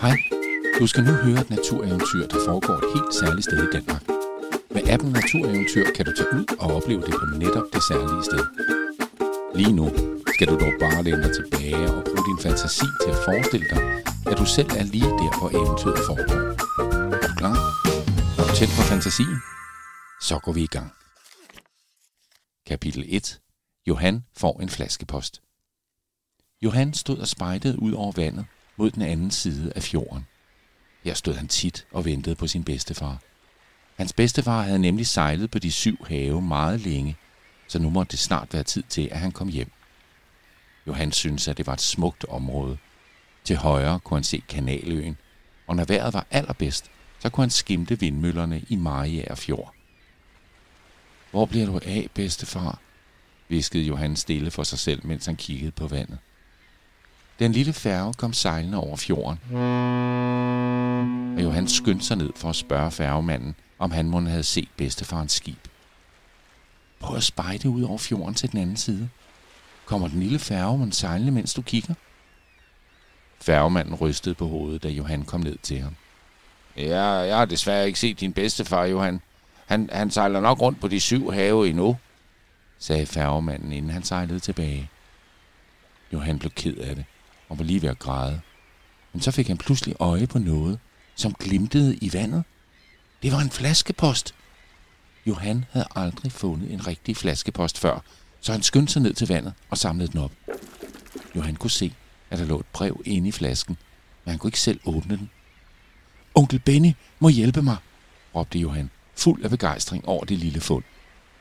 [0.00, 0.16] Hej,
[0.78, 4.04] du skal nu høre et natureventyr, der foregår et helt særligt sted i Danmark.
[4.74, 8.44] Med appen Natureventyr kan du tage ud og opleve det på netop det særlige sted.
[9.60, 9.86] Lige nu
[10.34, 13.82] skal du dog bare læne dig tilbage og bruge din fantasi til at forestille dig,
[14.30, 16.40] at du selv er lige der, hvor eventyret foregår.
[17.22, 17.56] Er du klar?
[18.38, 19.38] Er du tændt på fantasien?
[20.28, 20.90] Så går vi i gang.
[22.70, 23.40] Kapitel 1.
[23.88, 25.34] Johan får en flaskepost.
[26.62, 28.46] Johan stod og spejtede ud over vandet
[28.80, 30.26] mod den anden side af fjorden.
[31.04, 33.18] Her stod han tit og ventede på sin bedstefar.
[33.96, 37.16] Hans bedstefar havde nemlig sejlet på de syv have meget længe,
[37.68, 39.70] så nu måtte det snart være tid til, at han kom hjem.
[40.86, 42.78] Johan syntes, at det var et smukt område.
[43.44, 45.16] Til højre kunne han se Kanaløen,
[45.66, 49.74] og når vejret var allerbedst, så kunne han skimte vindmøllerne i Mariager Fjord.
[51.30, 52.78] Hvor bliver du af, bedstefar?
[53.48, 56.18] viskede Johan stille for sig selv, mens han kiggede på vandet.
[57.40, 59.38] Den lille færge kom sejlende over fjorden,
[61.36, 65.32] og Johan skyndte sig ned for at spørge færgemanden, om han måtte havde set bedstefarens
[65.32, 65.58] skib.
[67.00, 69.08] Prøv at spejde ud over fjorden til den anden side.
[69.86, 71.94] Kommer den lille færgemand sejlende, mens du kigger?
[73.40, 75.94] Færgemanden rystede på hovedet, da Johan kom ned til ham.
[76.76, 79.20] Ja, jeg har desværre ikke set din bedstefar, Johan.
[79.66, 81.96] Han, han sejler nok rundt på de syv have endnu,
[82.78, 84.90] sagde færgemanden, inden han sejlede tilbage.
[86.12, 87.04] Johan blev ked af det
[87.50, 88.40] og var lige ved at græde.
[89.12, 90.78] Men så fik han pludselig øje på noget,
[91.14, 92.44] som glimtede i vandet.
[93.22, 94.34] Det var en flaskepost.
[95.26, 98.00] Johan havde aldrig fundet en rigtig flaskepost før,
[98.40, 100.32] så han skyndte sig ned til vandet og samlede den op.
[101.36, 101.94] Johan kunne se,
[102.30, 103.76] at der lå et brev inde i flasken,
[104.24, 105.30] men han kunne ikke selv åbne den.
[106.34, 107.76] Onkel Benny må hjælpe mig,
[108.34, 110.84] råbte Johan, fuld af begejstring over det lille fund.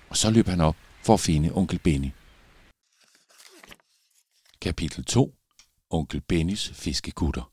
[0.09, 2.11] Og så løb han op for at finde onkel Benny.
[4.61, 5.38] Kapitel 2
[5.91, 7.51] Onkel Bennys fiskekutter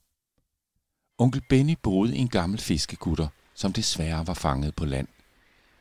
[1.18, 5.08] Onkel Benny boede i en gammel fiskekutter, som desværre var fanget på land.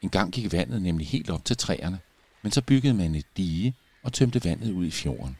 [0.01, 1.99] En gang gik vandet nemlig helt op til træerne,
[2.41, 5.37] men så byggede man et dige og tømte vandet ud i fjorden.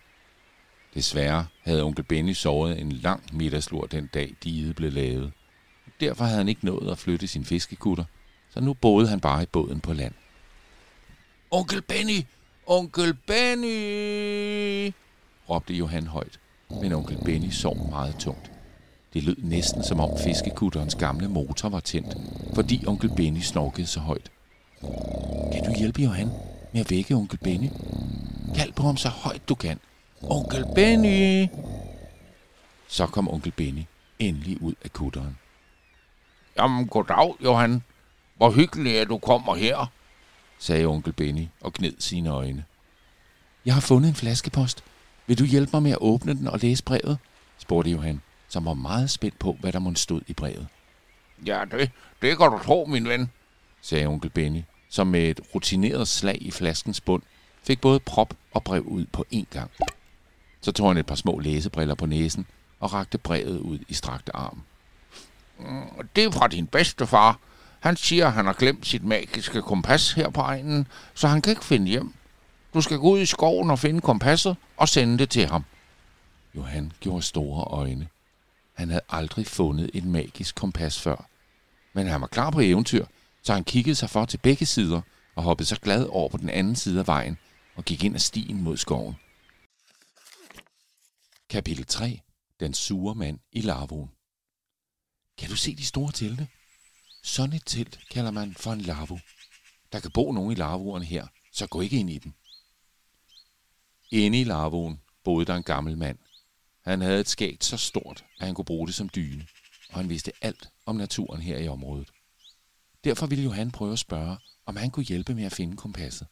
[0.94, 5.32] Desværre havde onkel Benny sovet en lang middagslur den dag diget blev lavet.
[6.00, 8.06] Derfor havde han ikke nået at flytte sin fiskekutter,
[8.50, 10.14] så nu boede han bare i båden på land.
[11.52, 12.22] Onkel Benny!
[12.68, 14.94] Onkel Benny!
[15.50, 16.40] råbte Johan højt,
[16.70, 18.52] men onkel Benny sov meget tungt.
[19.14, 22.18] Det lød næsten som om fiskekutterens gamle motor var tændt,
[22.56, 24.32] fordi onkel Benny snorkede så højt.
[25.54, 26.30] Kan du hjælpe Johan
[26.74, 27.70] med at vække onkel Benny?
[28.56, 29.80] Kald på ham så højt du kan.
[30.22, 31.48] Onkel Benny!
[32.88, 33.84] Så kom onkel Benny
[34.20, 35.38] endelig ud af kutteren.
[36.58, 37.84] Jamen, goddag, Johan.
[38.38, 39.92] Hvor hyggeligt, at du kommer her,
[40.60, 42.64] sagde onkel Benny og gned sine øjne.
[43.66, 44.84] Jeg har fundet en flaskepost.
[45.28, 47.18] Vil du hjælpe mig med at åbne den og læse brevet?
[47.58, 50.68] spurgte Johan, som var meget spændt på, hvad der måtte stod i brevet.
[51.46, 51.92] Ja, det,
[52.22, 53.32] det kan du tro, min ven,
[53.82, 57.22] sagde onkel Benny, som med et rutineret slag i flaskens bund
[57.64, 59.72] fik både prop og brev ud på én gang.
[60.62, 62.46] Så tog han et par små læsebriller på næsen
[62.80, 64.62] og rakte brevet ud i strakte arm.
[65.60, 67.40] Mm, det er fra din bedste far.
[67.80, 71.52] Han siger, at han har glemt sit magiske kompas her på egnen, så han kan
[71.52, 72.14] ikke finde hjem.
[72.76, 75.66] Du skal gå ud i skoven og finde kompasset og sende det til ham.
[76.56, 78.08] Johan gjorde store øjne.
[78.74, 81.30] Han havde aldrig fundet et magisk kompas før.
[81.94, 83.06] Men han var klar på eventyr,
[83.44, 85.02] så han kiggede sig for til begge sider
[85.36, 87.38] og hoppede så glad over på den anden side af vejen
[87.76, 89.16] og gik ind ad stien mod skoven.
[91.50, 92.22] Kapitel 3.
[92.60, 94.12] Den sure mand i lavvoen.
[95.38, 96.48] Kan du se de store telte?
[97.24, 99.18] Sådan et telt kalder man for en lavvo.
[99.92, 102.34] Der kan bo nogen i lavvoerne her, så gå ikke ind i dem.
[104.12, 106.18] Inde i lavvoen boede der en gammel mand.
[106.84, 109.48] Han havde et skægt så stort, at han kunne bruge det som dyne,
[109.90, 112.08] og han vidste alt om naturen her i området.
[113.04, 116.28] Derfor ville Johan prøve at spørge, om han kunne hjælpe med at finde kompasset.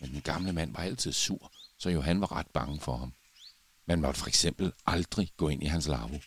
[0.00, 3.12] Men den gamle mand var altid sur, så Johan var ret bange for ham.
[3.86, 6.18] Man måtte for eksempel aldrig gå ind i hans lavvo.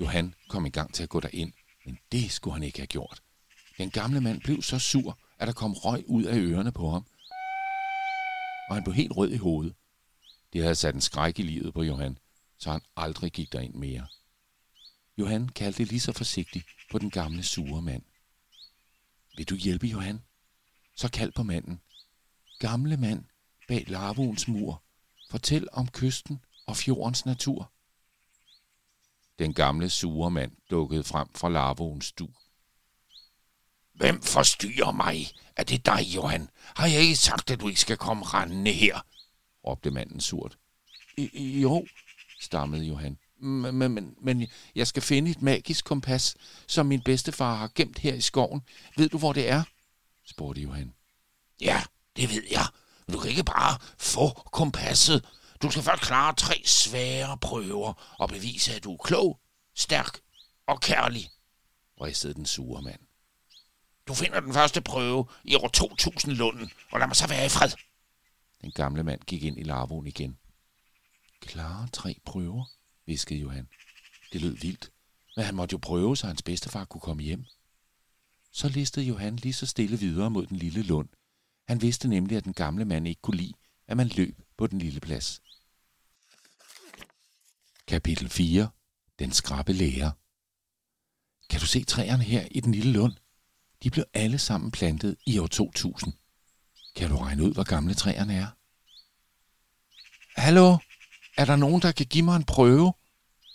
[0.00, 1.52] Johan kom i gang til at gå derind,
[1.86, 3.22] men det skulle han ikke have gjort.
[3.78, 7.06] Den gamle mand blev så sur, at der kom røg ud af ørerne på ham,
[8.68, 9.74] og han blev helt rød i hovedet.
[10.52, 12.18] Det havde sat en skræk i livet på Johan,
[12.58, 14.06] så han aldrig gik derind mere.
[15.18, 18.02] Johan kaldte lige så forsigtigt på den gamle sure mand.
[19.36, 20.22] Vil du hjælpe, Johan?
[20.96, 21.80] Så kald på manden.
[22.58, 23.24] Gamle mand
[23.68, 24.82] bag lavvoens mur.
[25.30, 27.72] Fortæl om kysten og fjordens natur.
[29.38, 32.26] Den gamle sure mand dukkede frem fra lavvoens stu.
[33.92, 35.26] Hvem forstyrrer mig?
[35.56, 36.48] Er det dig, Johan?
[36.64, 39.00] Har jeg ikke sagt, at du ikke skal komme rendende her?
[39.66, 40.58] Råbte manden surt.
[41.34, 41.86] Jo,
[42.40, 43.18] stammede Johan.
[43.38, 46.36] men, men, men jeg skal finde et magisk kompas,
[46.66, 48.62] som min bedstefar har gemt her i skoven.
[48.96, 49.62] Ved du, hvor det er?
[50.26, 50.94] spurgte Johan.
[51.60, 51.82] Ja,
[52.16, 52.66] det ved jeg.
[53.06, 55.24] Men du kan ikke bare få kompasset.
[55.62, 59.40] Du skal først klare tre svære prøver og bevise, at du er klog,
[59.76, 60.18] stærk
[60.66, 61.30] og kærlig,
[62.00, 63.00] ristede den sure mand.
[64.08, 67.48] Du finder den første prøve i år 2000 Lunden, og lad mig så være i
[67.48, 67.70] fred.
[68.62, 70.38] Den gamle mand gik ind i larvoen igen.
[71.40, 72.64] Klare tre prøver,
[73.06, 73.68] viskede Johan.
[74.32, 74.92] Det lød vildt,
[75.36, 77.44] men han måtte jo prøve, så hans bedstefar kunne komme hjem.
[78.52, 81.08] Så listede Johan lige så stille videre mod den lille lund.
[81.68, 83.54] Han vidste nemlig, at den gamle mand ikke kunne lide,
[83.86, 85.42] at man løb på den lille plads.
[87.86, 88.68] Kapitel 4.
[89.18, 90.10] Den skrabe lærer.
[91.50, 93.12] Kan du se træerne her i den lille lund?
[93.82, 96.12] De blev alle sammen plantet i år 2000.
[96.94, 98.46] Kan du regne ud, hvor gamle træerne er?
[100.40, 100.78] Hallo?
[101.36, 102.92] Er der nogen, der kan give mig en prøve?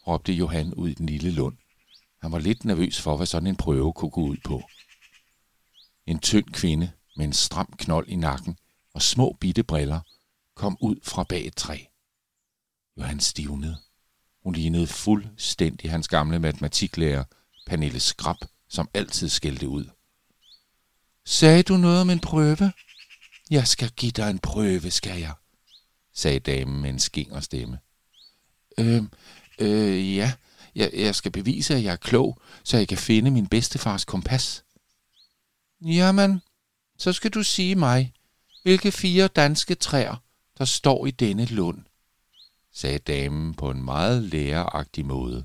[0.07, 1.57] råbte Johan ud i den lille lund.
[2.21, 4.63] Han var lidt nervøs for, hvad sådan en prøve kunne gå ud på.
[6.05, 8.57] En tynd kvinde med en stram knold i nakken
[8.93, 9.99] og små bitte briller
[10.55, 11.77] kom ud fra bag et træ.
[12.97, 13.77] Johan stivnede.
[14.43, 17.23] Hun lignede fuldstændig hans gamle matematiklærer,
[17.65, 18.37] Pernille Skrab,
[18.69, 19.89] som altid skældte ud.
[21.25, 22.71] Sagde du noget om en prøve?
[23.49, 25.33] Jeg skal give dig en prøve, skal jeg,
[26.13, 27.79] sagde damen med en skinger stemme.
[28.77, 29.03] Øh,
[29.59, 30.33] øh, ja,
[30.75, 34.63] jeg, jeg skal bevise, at jeg er klog, så jeg kan finde min bedstefars kompas.
[35.81, 36.41] Jamen,
[36.97, 38.13] så skal du sige mig,
[38.63, 40.15] hvilke fire danske træer,
[40.57, 41.83] der står i denne lund,
[42.73, 45.43] sagde damen på en meget læreragtig måde.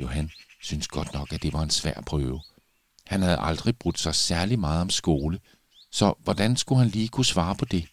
[0.00, 0.30] Johan
[0.62, 2.40] synes godt nok, at det var en svær prøve.
[3.06, 5.38] Han havde aldrig brudt sig særlig meget om skole,
[5.92, 7.88] så hvordan skulle han lige kunne svare på det?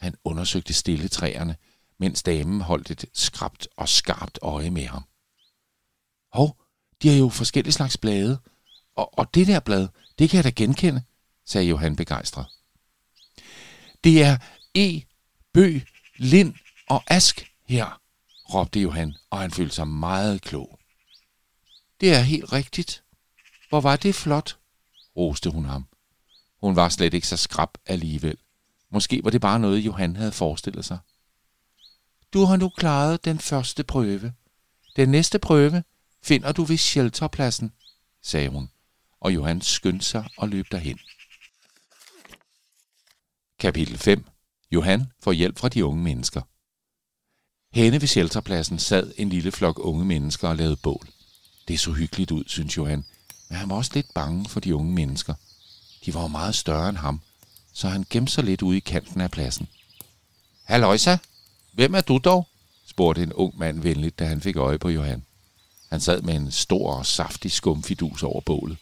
[0.00, 1.56] Han undersøgte stille træerne,
[1.98, 5.04] mens damen holdt et skrabt og skarpt øje med ham.
[6.32, 6.56] Hov,
[7.02, 8.38] de har jo forskellige slags blade,
[8.96, 9.88] og, og det der blad,
[10.18, 11.02] det kan jeg da genkende,
[11.46, 12.46] sagde Johan begejstret.
[14.04, 14.38] Det er
[14.74, 15.02] E,
[15.52, 15.78] Bø,
[16.16, 16.54] Lind
[16.88, 18.00] og Ask her,
[18.54, 20.78] råbte Johan, og han følte sig meget klog.
[22.00, 23.02] Det er helt rigtigt.
[23.68, 24.58] Hvor var det flot,
[25.16, 25.86] roste hun ham.
[26.62, 28.36] Hun var slet ikke så skrab alligevel.
[28.90, 30.98] Måske var det bare noget, Johan havde forestillet sig.
[32.32, 34.32] Du har nu klaret den første prøve.
[34.96, 35.84] Den næste prøve
[36.22, 37.72] finder du ved shelterpladsen,
[38.22, 38.70] sagde hun,
[39.20, 40.98] og Johan skyndte sig og løb derhen.
[43.58, 44.24] Kapitel 5.
[44.72, 46.42] Johan får hjælp fra de unge mennesker.
[47.72, 51.08] Henne ved shelterpladsen sad en lille flok unge mennesker og lavede bål.
[51.68, 53.04] Det så hyggeligt ud, synes Johan,
[53.48, 55.34] men han var også lidt bange for de unge mennesker.
[56.06, 57.20] De var jo meget større end ham,
[57.72, 59.68] så han gemte sig lidt ude i kanten af pladsen.
[60.64, 61.16] Halløjsa,
[61.72, 62.48] hvem er du dog?
[62.86, 65.24] spurgte en ung mand venligt, da han fik øje på Johan.
[65.90, 68.76] Han sad med en stor og saftig skumfidus over bålet.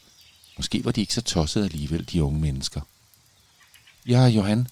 [0.57, 2.81] Måske var de ikke så tossede alligevel, de unge mennesker.
[4.07, 4.69] Jeg er Johan.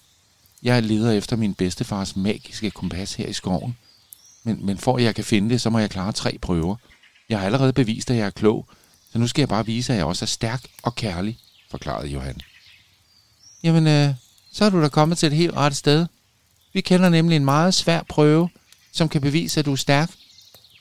[0.63, 3.77] Jeg leder efter min bedstefars magiske kompas her i skoven.
[4.43, 6.75] Men, men for at jeg kan finde det, så må jeg klare tre prøver.
[7.29, 8.67] Jeg har allerede bevist, at jeg er klog,
[9.11, 11.39] så nu skal jeg bare vise, at jeg også er stærk og kærlig,
[11.71, 12.41] forklarede Johan.
[13.63, 14.13] Jamen, øh,
[14.51, 16.05] så er du da kommet til et helt ret sted.
[16.73, 18.49] Vi kender nemlig en meget svær prøve,
[18.91, 20.11] som kan bevise, at du er stærk,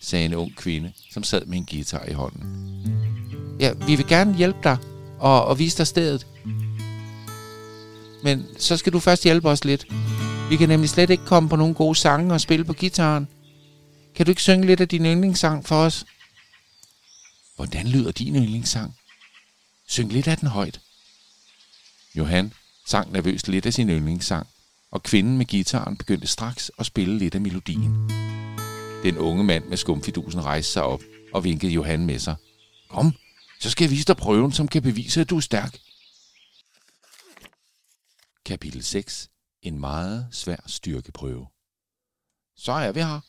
[0.00, 2.44] sagde en ung kvinde, som sad med en guitar i hånden.
[3.60, 4.76] Ja, vi vil gerne hjælpe dig
[5.18, 6.26] og, og vise dig stedet.
[8.22, 9.86] Men så skal du først hjælpe os lidt.
[10.50, 13.28] Vi kan nemlig slet ikke komme på nogen gode sange og spille på gitaren.
[14.14, 16.04] Kan du ikke synge lidt af din yndlingssang for os?
[17.56, 18.97] Hvordan lyder din yndlingssang?
[19.88, 20.80] Syng lidt af den højt.
[22.14, 22.54] Johan
[22.86, 24.46] sang nervøst lidt af sin yndlingssang,
[24.90, 28.08] og kvinden med gitaren begyndte straks at spille lidt af melodien.
[29.02, 31.00] Den unge mand med skumfidusen rejste sig op
[31.34, 32.36] og vinkede Johan med sig.
[32.88, 33.12] Kom,
[33.60, 35.78] så skal jeg vise dig prøven, som kan bevise, at du er stærk.
[38.44, 39.30] Kapitel 6.
[39.62, 41.46] En meget svær styrkeprøve.
[42.56, 43.20] Så er vi her,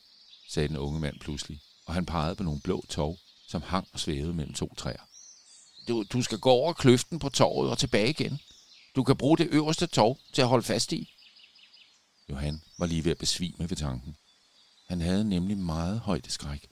[0.49, 3.99] sagde den unge mand pludselig, og han pegede på nogle blå tog, som hang og
[3.99, 5.08] svævede mellem to træer.
[5.89, 8.39] Du, du skal gå over kløften på torvet og tilbage igen.
[8.95, 11.13] Du kan bruge det øverste tov til at holde fast i.
[12.29, 14.17] Johan var lige ved at besvime ved tanken.
[14.87, 16.67] Han havde nemlig meget højdeskræk.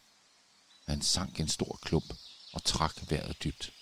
[0.88, 2.14] Han sank en stor klump
[2.54, 3.74] og trak vejret dybt.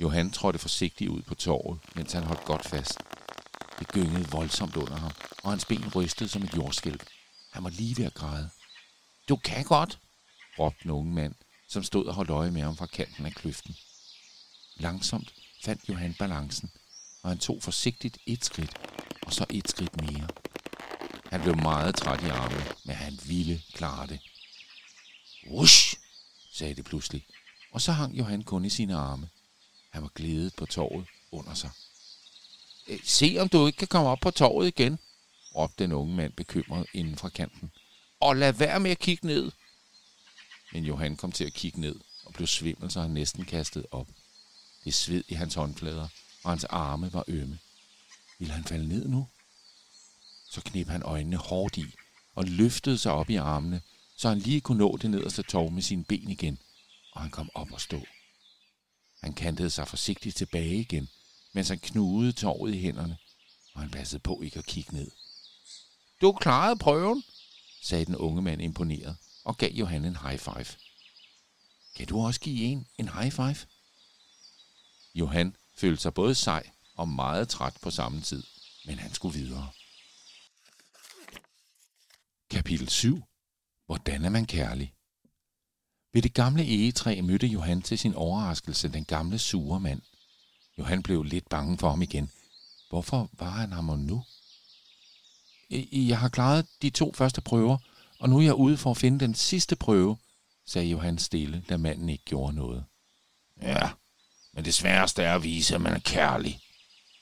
[0.00, 2.98] Johan trådte forsigtigt ud på torvet, mens han holdt godt fast.
[3.78, 7.00] Det gyngede voldsomt under ham, og hans ben rystede som et jordskælv.
[7.50, 8.50] Han var lige ved at græde.
[9.28, 9.98] Du kan godt,
[10.58, 11.34] råbte den unge mand,
[11.68, 13.76] som stod og holdt øje med ham fra kanten af kløften.
[14.76, 16.70] Langsomt fandt Johan balancen,
[17.22, 18.76] og han tog forsigtigt et skridt,
[19.22, 20.28] og så et skridt mere.
[21.30, 24.20] Han blev meget træt i armen, men han ville klare det.
[25.50, 25.96] Rush,
[26.52, 27.26] sagde det pludselig,
[27.70, 29.28] og så hang Johan kun i sine arme.
[29.90, 31.70] Han var glædet på torvet under sig.
[32.88, 34.98] Øh, se om du ikke kan komme op på torvet igen,
[35.54, 37.72] råbte den unge mand bekymret inden fra kanten.
[38.20, 39.52] Og lad være med at kigge ned.
[40.72, 44.08] Men Johan kom til at kigge ned og blev svimmel, så han næsten kastede op.
[44.84, 46.08] Det sved i hans håndflader,
[46.44, 47.58] og hans arme var ømme.
[48.38, 49.28] Ville han falde ned nu?
[50.50, 51.94] Så knep han øjnene hårdt i
[52.34, 53.82] og løftede sig op i armene,
[54.16, 56.58] så han lige kunne nå det nederste tov med sine ben igen,
[57.12, 58.04] og han kom op og stå.
[59.22, 61.08] Han kantede sig forsigtigt tilbage igen,
[61.52, 63.16] mens han knudede torvet i hænderne,
[63.74, 65.10] og han passede på ikke at kigge ned.
[66.20, 67.24] Du klarede prøven,
[67.82, 70.66] sagde den unge mand imponeret og gav Johan en high five.
[71.96, 73.56] Kan du også give en en high five?
[75.14, 78.42] Johan følte sig både sej og meget træt på samme tid,
[78.84, 79.68] men han skulle videre.
[82.50, 83.22] Kapitel 7.
[83.86, 84.94] Hvordan er man kærlig?
[86.12, 90.02] Ved det gamle egetræ mødte Johan til sin overraskelse den gamle sure mand.
[90.78, 92.30] Johan blev lidt bange for ham igen.
[92.90, 94.24] Hvorfor var han ham nu?
[95.92, 97.78] Jeg har klaret de to første prøver,
[98.18, 100.16] og nu er jeg ude for at finde den sidste prøve,
[100.66, 102.84] sagde Johan stille, da manden ikke gjorde noget.
[103.62, 103.90] Ja,
[104.54, 106.60] men det sværeste er at vise, at man er kærlig.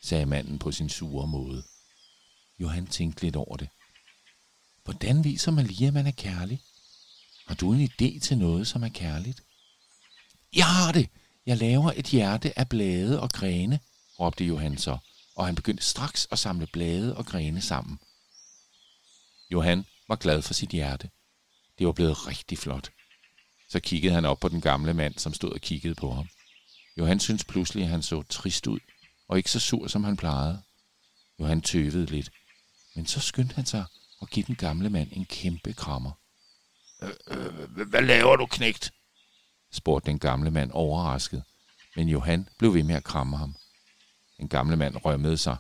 [0.03, 1.63] sagde manden på sin sure måde.
[2.61, 3.69] Johan tænkte lidt over det.
[4.85, 6.61] Hvordan viser man lige, at man er kærlig?
[7.47, 9.43] Har du en idé til noget, som er kærligt?
[10.57, 11.09] Jeg har det!
[11.47, 13.81] Jeg laver et hjerte af blade og grene,
[14.21, 14.99] råbte Johan så,
[15.37, 17.99] og han begyndte straks at samle blade og grene sammen.
[19.51, 21.11] Johan var glad for sit hjerte.
[21.79, 22.91] Det var blevet rigtig flot.
[23.71, 26.29] Så kiggede han op på den gamle mand, som stod og kiggede på ham.
[26.97, 28.79] Johan syntes pludselig, at han så trist ud,
[29.29, 30.63] og ikke så sur, som han plejede.
[31.41, 32.31] Johan tøvede lidt,
[32.95, 33.85] men så skyndte han sig
[34.23, 36.11] at give den gamle mand en kæmpe krammer.
[37.03, 38.91] H- Hvad laver du, knægt?
[39.73, 41.45] spurgte den gamle mand overrasket,
[41.97, 43.57] men Johan blev ved med at kramme ham.
[44.39, 45.57] Den gamle mand rømmede sig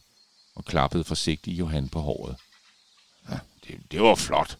[0.55, 2.37] og klappede forsigtigt Johan på håret.
[3.31, 4.59] Ja, det, det var flot.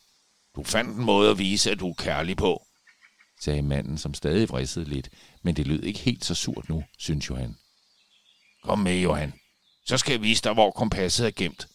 [0.57, 2.67] Du fandt en måde at vise, at du er kærlig på
[3.41, 5.09] sagde manden, som stadig vridsede lidt,
[5.43, 7.57] men det lød ikke helt så surt nu, synes Johan,
[8.63, 9.33] Kom med, Johan.
[9.87, 11.69] Så skal jeg vise dig, hvor kompasset er gemt.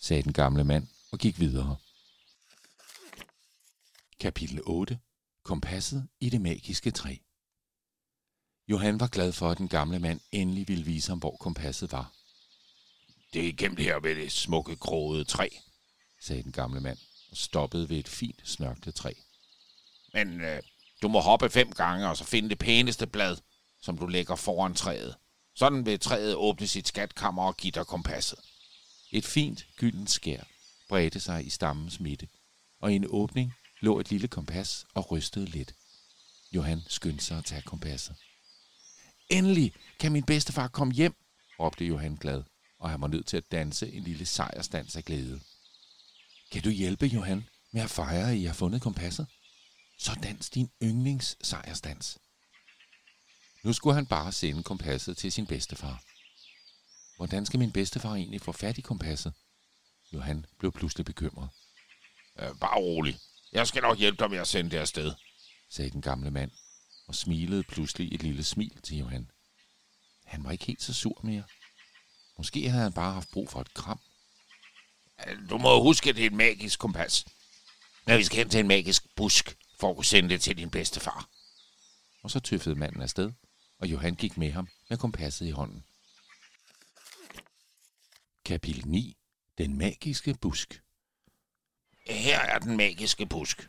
[0.00, 1.76] sagde den gamle mand og gik videre.
[4.20, 4.98] Kapitel 8.
[5.44, 7.16] Kompasset i det magiske træ.
[8.68, 12.12] Johan var glad for, at den gamle mand endelig ville vise ham, hvor kompasset var,
[13.32, 15.48] Det er gemt her ved det smukke groede træ.
[16.20, 16.98] sagde den gamle mand
[17.30, 19.12] og stoppede ved et fint snørklet træ.
[20.12, 20.62] Men øh,
[21.02, 23.36] du må hoppe fem gange, og så finde det pæneste blad,
[23.82, 25.16] som du lægger foran træet.
[25.54, 28.38] Sådan vil træet åbne sit skatkammer og give dig kompasset.
[29.12, 30.44] Et fint gyldent skær
[30.88, 32.28] bredte sig i stammens midte,
[32.80, 35.74] og i en åbning lå et lille kompas og rystede lidt.
[36.52, 38.16] Johan skyndte sig at tage kompasset.
[39.28, 41.14] Endelig kan min bedstefar komme hjem,
[41.60, 42.42] råbte Johan glad,
[42.78, 45.40] og han var nødt til at danse en lille sejrsdans af glæde.
[46.52, 49.26] Kan du hjælpe Johan med at fejre, at I har fundet kompasset?
[49.98, 52.18] Så dans din yndlings sejrsdans.
[53.62, 56.02] Nu skulle han bare sende kompasset til sin bedstefar.
[57.16, 59.32] Hvordan skal min bedstefar egentlig få fat i kompasset?
[60.12, 61.48] Johan blev pludselig bekymret,
[62.38, 63.18] Øh, bare rolig.
[63.52, 65.12] Jeg skal nok hjælpe dig med at sende det afsted.
[65.70, 66.50] sagde den gamle mand,
[67.06, 69.30] og smilede pludselig et lille smil til Johan.
[70.24, 71.42] Han var ikke helt så sur mere.
[72.38, 74.00] Måske havde han bare haft brug for et kram.
[75.26, 77.24] Øh, du må huske, at det er et magisk kompas.
[78.06, 80.70] Når vi skal hen til en magisk busk, for at kunne sende det til din
[80.70, 81.28] bedstefar.
[82.22, 83.32] Og så tøffede manden afsted,
[83.78, 85.84] og Johan gik med ham med kompasset i hånden.
[88.44, 89.16] Kapitel 9.
[89.58, 90.82] Den magiske busk,
[92.06, 93.68] Her er den magiske busk.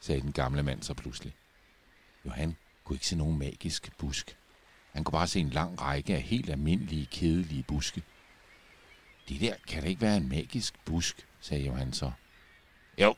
[0.00, 1.34] sagde den gamle mand så pludselig.
[2.24, 4.36] Johan kunne ikke se nogen magisk busk.
[4.92, 8.02] Han kunne bare se en lang række af helt almindelige, kedelige buske.
[9.28, 12.12] Det der kan da ikke være en magisk busk, sagde Johan så.
[12.98, 13.16] Jo,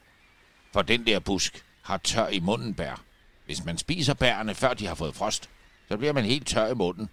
[0.72, 3.02] for den der busk har tør i munden bær.
[3.44, 5.50] Hvis man spiser bærene, før de har fået frost,
[5.88, 7.08] så bliver man helt tør i munden.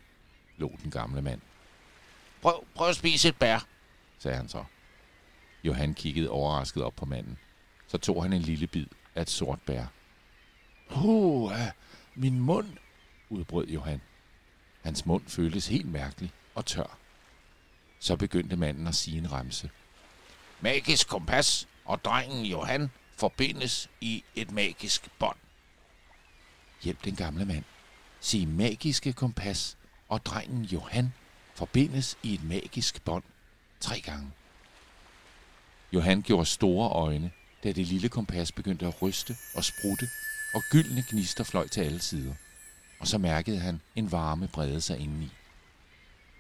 [0.57, 1.41] lå den gamle mand,
[2.41, 3.65] Prøv, prøv at spise et bær.
[4.19, 4.63] sagde han så.
[5.63, 7.37] Johan kiggede overrasket op på manden.
[7.87, 8.85] Så tog han en lille bid
[9.15, 9.85] af et sort bær.
[10.95, 11.51] Uh,
[12.15, 12.67] min mund,
[13.29, 14.01] udbrød Johan.
[14.83, 16.97] Hans mund føltes helt mærkelig og tør.
[17.99, 19.69] Så begyndte manden at sige en remse.
[20.61, 25.37] Magisk kompas og drengen Johan forbindes i et magisk bånd.
[26.83, 27.63] Hjælp den gamle mand.
[28.19, 29.77] Sig magiske kompas,
[30.09, 31.13] og drengen Johan
[31.55, 33.23] forbindes i et magisk bånd
[33.79, 34.31] tre gange.
[35.93, 37.31] Johan gjorde store øjne,
[37.63, 40.09] da det lille kompas begyndte at ryste og sprutte,
[40.53, 42.33] og gyldne gnister fløj til alle sider.
[42.99, 45.29] Og så mærkede han en varme brede sig indeni.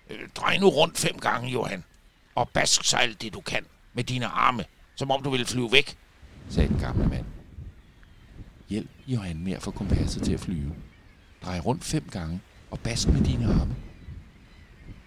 [0.09, 1.83] Øh, drej nu rundt fem gange, Johan,
[2.35, 5.71] og bask sig alt det, du kan med dine arme, som om du ville flyve
[5.71, 5.97] væk,
[6.49, 7.25] sagde den gamle mand.
[8.69, 10.75] Hjælp Johan med at få kompasset til at flyve.
[11.43, 12.41] Drej rundt fem gange
[12.71, 13.75] og bask med dine arme.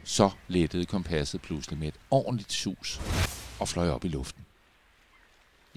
[0.05, 3.01] Så lettede kompasset pludselig med et ordentligt sus
[3.61, 4.47] og fløj op i luften.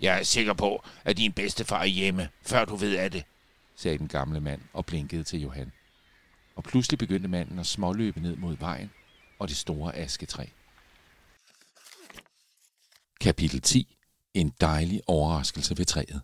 [0.02, 3.24] Jeg er sikker på, at din bedstefar er hjemme, før du ved af det,
[3.76, 5.72] sagde den gamle mand og blinkede til Johan.
[6.56, 8.92] Og pludselig begyndte manden at småløbe ned mod vejen
[9.40, 10.46] og det store asketræ.
[13.22, 13.95] Kapitel 10.
[14.36, 16.22] En dejlig overraskelse ved træet.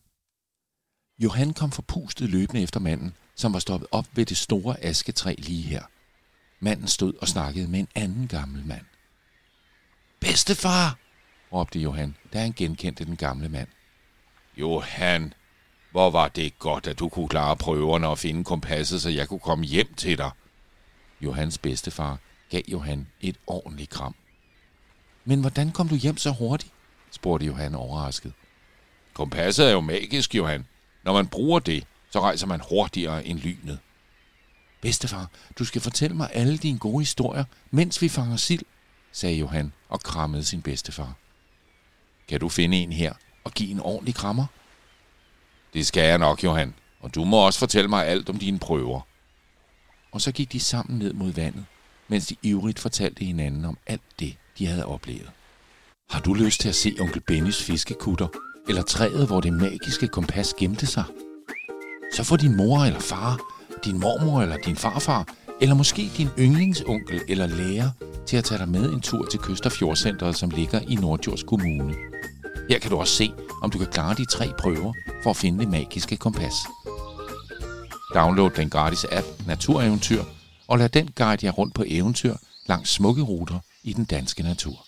[1.19, 5.61] Johan kom forpustet løbende efter manden, som var stoppet op ved det store asketræ lige
[5.61, 5.83] her.
[6.59, 8.85] Manden stod og snakkede med en anden gammel mand.
[10.19, 10.97] Bedstefar,
[11.53, 13.67] råbte Johan, da han genkendte den gamle mand.
[14.57, 15.33] Johan,
[15.91, 19.39] hvor var det godt, at du kunne klare prøverne og finde kompasset, så jeg kunne
[19.39, 20.31] komme hjem til dig.
[21.21, 24.15] Johans bedstefar gav Johan et ordentligt kram.
[25.25, 26.73] Men hvordan kom du hjem så hurtigt?
[27.11, 28.33] Spurgte Johan overrasket.
[29.13, 30.67] Kompasset er jo magisk, Johan.
[31.03, 33.79] Når man bruger det, så rejser man hurtigere end lynet.
[34.81, 38.61] Bedstefar, du skal fortælle mig alle dine gode historier, mens vi fanger sild,
[39.11, 41.13] sagde Johan og krammede sin bedstefar.
[42.27, 43.13] Kan du finde en her
[43.43, 44.45] og give en ordentlig krammer?
[45.73, 46.73] Det skal jeg nok, Johan.
[46.99, 49.01] Og du må også fortælle mig alt om dine prøver.
[50.11, 51.65] Og så gik de sammen ned mod vandet,
[52.07, 55.31] mens de ivrigt fortalte hinanden om alt det, de havde oplevet.
[56.11, 58.27] Har du lyst til at se onkel Bennys fiskekutter,
[58.67, 61.03] eller træet, hvor det magiske kompas gemte sig?
[62.15, 63.39] Så får din mor eller far,
[63.85, 67.89] din mormor eller din farfar, eller måske din yndlingsonkel eller lærer
[68.27, 71.43] til at tage dig med en tur til Kyst- og Fjordcenteret, som ligger i Nordjords
[71.43, 71.95] Kommune.
[72.69, 75.59] Her kan du også se, om du kan klare de tre prøver for at finde
[75.59, 76.53] det magiske kompas.
[78.15, 80.23] Download den gratis app Natureventyr,
[80.67, 82.35] og lad den guide jer rundt på eventyr
[82.67, 84.85] langs smukke ruter i den danske natur.